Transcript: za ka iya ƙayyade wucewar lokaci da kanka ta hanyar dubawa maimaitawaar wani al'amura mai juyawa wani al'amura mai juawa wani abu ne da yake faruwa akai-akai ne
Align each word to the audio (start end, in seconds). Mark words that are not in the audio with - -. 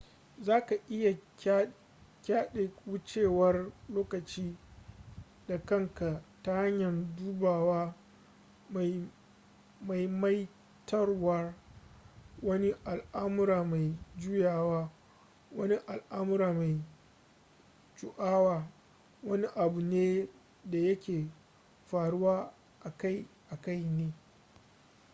za 0.39 0.59
ka 0.65 0.75
iya 0.89 1.17
ƙayyade 1.37 2.71
wucewar 2.85 3.71
lokaci 3.89 4.57
da 5.47 5.57
kanka 5.57 6.23
ta 6.43 6.55
hanyar 6.55 6.93
dubawa 7.15 7.95
maimaitawaar 9.79 11.55
wani 12.41 12.75
al'amura 12.85 13.63
mai 13.63 13.97
juyawa 14.17 14.91
wani 15.51 15.75
al'amura 15.87 16.53
mai 16.53 16.83
juawa 17.95 18.67
wani 19.23 19.47
abu 19.55 19.81
ne 19.81 20.29
da 20.65 20.77
yake 20.77 21.29
faruwa 21.87 22.53
akai-akai 22.83 23.85
ne 23.87 24.13